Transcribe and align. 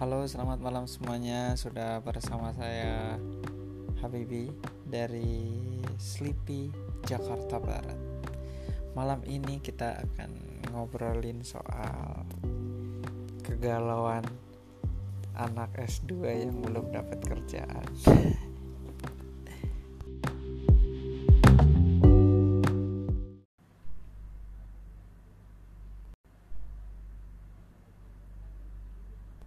Halo, 0.00 0.24
selamat 0.24 0.64
malam 0.64 0.88
semuanya. 0.88 1.52
Sudah 1.60 2.00
bersama 2.00 2.56
saya 2.56 3.20
Habibi 4.00 4.48
dari 4.88 5.52
Sleepy, 6.00 6.72
Jakarta 7.04 7.60
Barat. 7.60 8.00
Malam 8.96 9.20
ini 9.28 9.60
kita 9.60 10.00
akan 10.00 10.32
ngobrolin 10.72 11.44
soal 11.44 12.24
kegalauan 13.44 14.24
anak 15.36 15.68
S2 15.76 16.48
yang 16.48 16.64
belum 16.64 16.96
dapat 16.96 17.20
kerjaan. 17.20 17.84